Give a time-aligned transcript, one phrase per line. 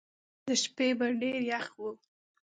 [0.45, 1.91] د شپې به ډېر یخ وو.